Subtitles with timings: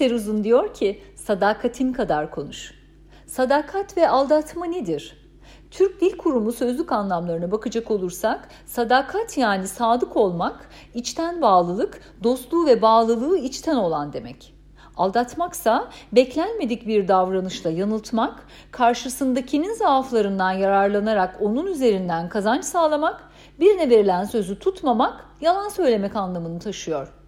[0.00, 2.74] Seruzun diyor ki sadakatin kadar konuş.
[3.26, 5.16] Sadakat ve aldatma nedir?
[5.70, 12.82] Türk Dil Kurumu sözlük anlamlarına bakacak olursak sadakat yani sadık olmak, içten bağlılık, dostluğu ve
[12.82, 14.54] bağlılığı içten olan demek.
[14.96, 23.30] Aldatmaksa beklenmedik bir davranışla yanıltmak, karşısındakinin zaaflarından yararlanarak onun üzerinden kazanç sağlamak,
[23.60, 27.19] birine verilen sözü tutmamak, yalan söylemek anlamını taşıyor.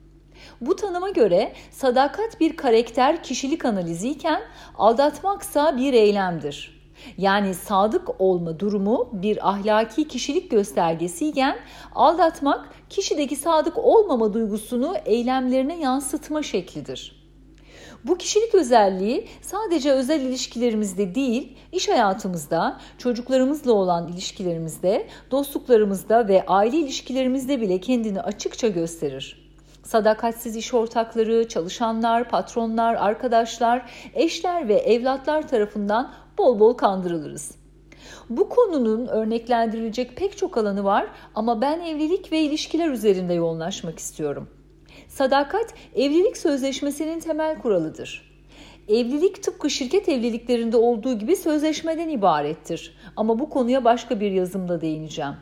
[0.61, 4.43] Bu tanıma göre sadakat bir karakter kişilik analiziyken
[4.79, 6.82] aldatmaksa bir eylemdir.
[7.18, 11.58] Yani sadık olma durumu bir ahlaki kişilik göstergesiyken
[11.94, 17.22] aldatmak kişideki sadık olmama duygusunu eylemlerine yansıtma şeklidir.
[18.04, 26.77] Bu kişilik özelliği sadece özel ilişkilerimizde değil, iş hayatımızda, çocuklarımızla olan ilişkilerimizde, dostluklarımızda ve aile
[26.77, 29.41] ilişkilerimizde bile kendini açıkça gösterir.
[29.82, 37.55] Sadakatsiz iş ortakları, çalışanlar, patronlar, arkadaşlar, eşler ve evlatlar tarafından bol bol kandırılırız.
[38.30, 44.48] Bu konunun örneklendirilecek pek çok alanı var ama ben evlilik ve ilişkiler üzerinde yoğunlaşmak istiyorum.
[45.08, 48.33] Sadakat evlilik sözleşmesinin temel kuralıdır.
[48.89, 52.96] Evlilik tıpkı şirket evliliklerinde olduğu gibi sözleşmeden ibarettir.
[53.17, 55.34] Ama bu konuya başka bir yazımda değineceğim.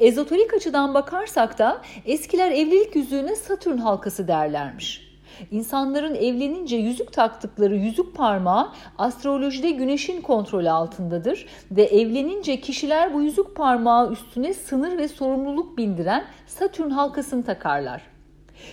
[0.00, 5.14] Ezoterik açıdan bakarsak da eskiler evlilik yüzüğüne Satürn halkası derlermiş.
[5.50, 13.56] İnsanların evlenince yüzük taktıkları yüzük parmağı astrolojide güneşin kontrolü altındadır ve evlenince kişiler bu yüzük
[13.56, 18.02] parmağı üstüne sınır ve sorumluluk bindiren Satürn halkasını takarlar.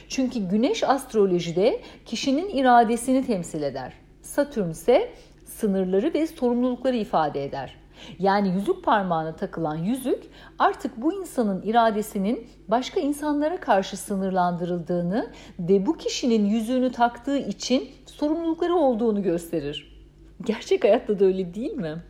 [0.09, 3.93] Çünkü güneş astrolojide kişinin iradesini temsil eder.
[4.21, 5.11] Satürn ise
[5.45, 7.80] sınırları ve sorumlulukları ifade eder.
[8.19, 10.23] Yani yüzük parmağına takılan yüzük
[10.59, 18.75] artık bu insanın iradesinin başka insanlara karşı sınırlandırıldığını ve bu kişinin yüzüğünü taktığı için sorumlulukları
[18.75, 20.05] olduğunu gösterir.
[20.45, 22.03] Gerçek hayatta da öyle değil mi?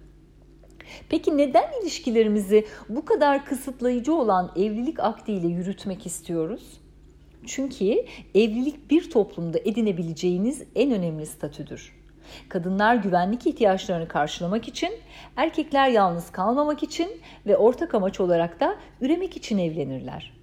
[1.09, 6.81] Peki neden ilişkilerimizi bu kadar kısıtlayıcı olan evlilik akdiyle yürütmek istiyoruz?
[7.45, 8.05] Çünkü
[8.35, 12.00] evlilik bir toplumda edinebileceğiniz en önemli statüdür.
[12.49, 14.91] Kadınlar güvenlik ihtiyaçlarını karşılamak için,
[15.35, 20.33] erkekler yalnız kalmamak için ve ortak amaç olarak da üremek için evlenirler.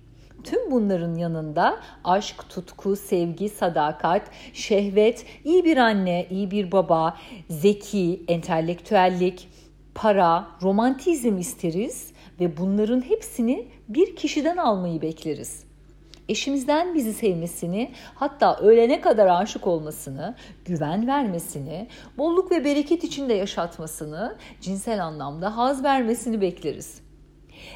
[0.45, 4.23] Tüm bunların yanında aşk, tutku, sevgi, sadakat,
[4.53, 7.17] şehvet, iyi bir anne, iyi bir baba,
[7.49, 9.49] zeki, entelektüellik,
[9.95, 15.68] para, romantizm isteriz ve bunların hepsini bir kişiden almayı bekleriz
[16.29, 20.35] eşimizden bizi sevmesini, hatta ölene kadar aşık olmasını,
[20.65, 27.01] güven vermesini, bolluk ve bereket içinde yaşatmasını, cinsel anlamda haz vermesini bekleriz.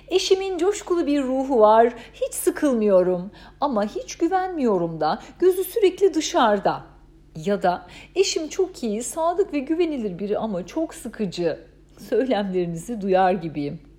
[0.09, 3.31] Eşimin coşkulu bir ruhu var, hiç sıkılmıyorum
[3.61, 6.83] ama hiç güvenmiyorum da, gözü sürekli dışarıda.
[7.37, 11.59] Ya da eşim çok iyi, sadık ve güvenilir biri ama çok sıkıcı
[12.09, 13.92] söylemlerinizi duyar gibiyim.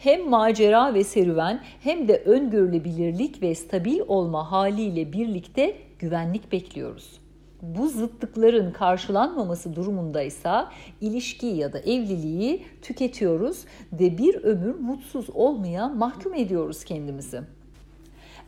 [0.00, 7.22] Hem macera ve serüven hem de öngörülebilirlik ve stabil olma haliyle birlikte güvenlik bekliyoruz.
[7.62, 10.50] Bu zıtlıkların karşılanmaması durumunda ise
[11.00, 17.40] ilişki ya da evliliği tüketiyoruz ve bir ömür mutsuz olmaya mahkum ediyoruz kendimizi.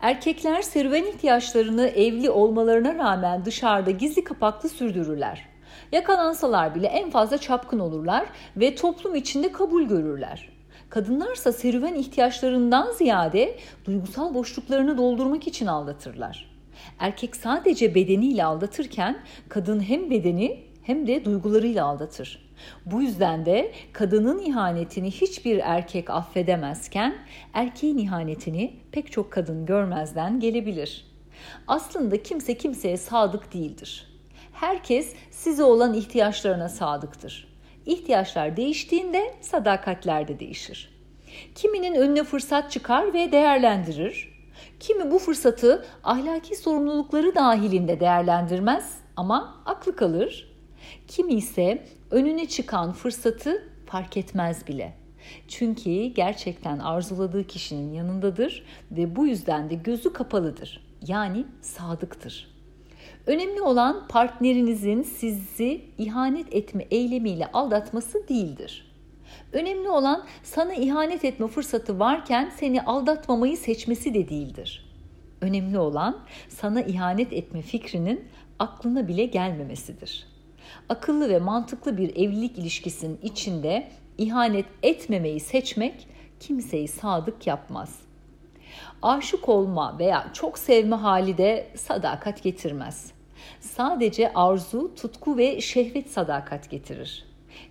[0.01, 5.49] Erkekler serüven ihtiyaçlarını evli olmalarına rağmen dışarıda gizli kapaklı sürdürürler.
[5.93, 10.54] Yakalansalar bile en fazla çapkın olurlar ve toplum içinde kabul görürler.
[10.91, 16.51] Kadınlarsa serüven ihtiyaçlarından ziyade duygusal boşluklarını doldurmak için aldatırlar.
[16.99, 19.19] Erkek sadece bedeniyle aldatırken
[19.49, 22.51] kadın hem bedeni hem de duygularıyla aldatır.
[22.87, 27.15] Bu yüzden de kadının ihanetini hiçbir erkek affedemezken
[27.53, 31.07] erkeğin ihanetini pek çok kadın görmezden gelebilir.
[31.67, 34.09] Aslında kimse kimseye sadık değildir.
[34.53, 37.54] Herkes size olan ihtiyaçlarına sadıktır.
[37.87, 40.95] İhtiyaçlar değiştiğinde sadakatler de değişir.
[41.55, 44.35] Kiminin önüne fırsat çıkar ve değerlendirir.
[44.81, 50.55] Kimi bu fırsatı ahlaki sorumlulukları dahilinde değerlendirmez ama aklı kalır.
[51.09, 54.95] Kimi ise önüne çıkan fırsatı fark etmez bile.
[55.49, 60.87] Çünkü gerçekten arzuladığı kişinin yanındadır ve bu yüzden de gözü kapalıdır.
[61.07, 62.54] Yani sadıktır.
[63.27, 68.93] Önemli olan partnerinizin sizi ihanet etme eylemiyle aldatması değildir.
[69.53, 74.87] Önemli olan sana ihanet etme fırsatı varken seni aldatmamayı seçmesi de değildir.
[75.41, 76.19] Önemli olan
[76.49, 78.25] sana ihanet etme fikrinin
[78.59, 80.27] aklına bile gelmemesidir.
[80.89, 83.89] Akıllı ve mantıklı bir evlilik ilişkisinin içinde
[84.19, 86.09] ihanet etmemeyi seçmek
[86.41, 87.99] kimseyi sadık yapmaz.
[89.03, 93.14] Aşık olma veya çok sevme hali de sadakat getirmez.
[93.61, 97.25] Sadece arzu, tutku ve şehvet sadakat getirir.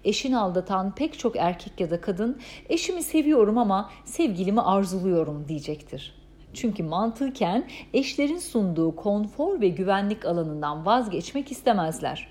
[0.03, 2.39] Eşini aldatan pek çok erkek ya da kadın
[2.69, 6.15] eşimi seviyorum ama sevgilimi arzuluyorum diyecektir.
[6.53, 12.27] Çünkü mantıken eşlerin sunduğu konfor ve güvenlik alanından vazgeçmek istemezler.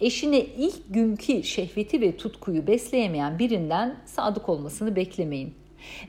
[0.00, 5.54] Eşine ilk günkü şehveti ve tutkuyu besleyemeyen birinden sadık olmasını beklemeyin.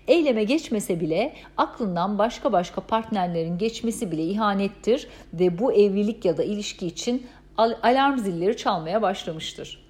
[0.07, 6.43] Eyleme geçmese bile aklından başka başka partnerlerin geçmesi bile ihanettir ve bu evlilik ya da
[6.43, 7.27] ilişki için
[7.57, 9.85] alarm zilleri çalmaya başlamıştır.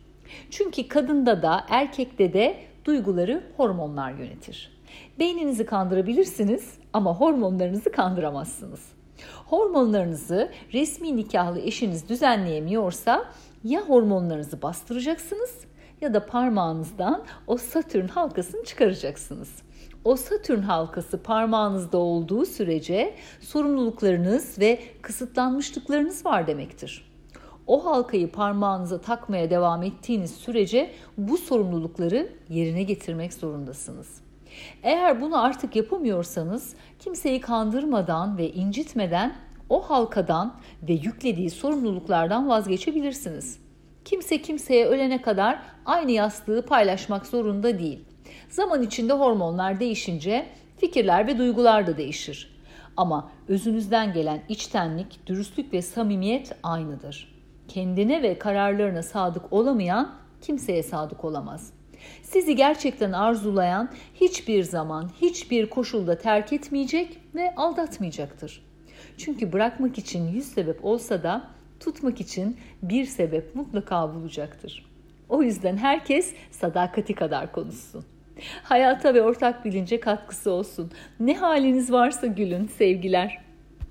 [0.50, 4.80] Çünkü kadında da erkekte de duyguları hormonlar yönetir.
[5.20, 8.82] Beyninizi kandırabilirsiniz ama hormonlarınızı kandıramazsınız.
[9.46, 13.26] Hormonlarınızı resmi nikahlı eşiniz düzenleyemiyorsa
[13.64, 15.69] ya hormonlarınızı bastıracaksınız
[16.02, 19.50] ya da parmağınızdan o Satürn halkasını çıkaracaksınız.
[20.04, 27.10] O Satürn halkası parmağınızda olduğu sürece sorumluluklarınız ve kısıtlanmışlıklarınız var demektir.
[27.68, 34.22] O halkayı parmağınıza takmaya devam ettiğiniz sürece bu sorumlulukları yerine getirmek zorundasınız.
[34.84, 39.36] Eğer bunu artık yapamıyorsanız kimseyi kandırmadan ve incitmeden
[39.70, 43.69] o halkadan ve yüklediği sorumluluklardan vazgeçebilirsiniz.
[44.06, 48.00] Kimse kimseye ölene kadar aynı yastığı paylaşmak zorunda değil.
[48.50, 50.46] Zaman içinde hormonlar değişince
[50.78, 52.60] fikirler ve duygular da değişir.
[52.98, 57.36] Ama özünüzden gelen içtenlik, dürüstlük ve samimiyet aynıdır.
[57.68, 61.74] Kendine ve kararlarına sadık olamayan kimseye sadık olamaz.
[62.24, 68.66] Sizi gerçekten arzulayan hiçbir zaman, hiçbir koşulda terk etmeyecek ve aldatmayacaktır.
[69.18, 71.48] Çünkü bırakmak için yüz sebep olsa da
[71.80, 74.86] tutmak için bir sebep mutlaka bulacaktır.
[75.30, 78.06] O yüzden herkes sadakati kadar konuşsun.
[78.64, 80.92] Hayata ve ortak bilince katkısı olsun.
[81.20, 83.49] Ne haliniz varsa gülün sevgiler.